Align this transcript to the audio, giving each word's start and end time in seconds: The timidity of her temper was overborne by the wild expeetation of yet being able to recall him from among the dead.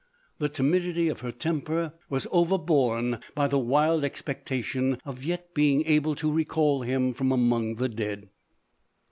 The 0.39 0.49
timidity 0.49 1.09
of 1.09 1.19
her 1.19 1.31
temper 1.31 1.93
was 2.09 2.25
overborne 2.31 3.19
by 3.35 3.47
the 3.47 3.59
wild 3.59 4.03
expeetation 4.03 4.99
of 5.05 5.23
yet 5.23 5.53
being 5.53 5.85
able 5.85 6.15
to 6.15 6.31
recall 6.33 6.81
him 6.81 7.13
from 7.13 7.31
among 7.31 7.75
the 7.75 7.87
dead. 7.89 8.31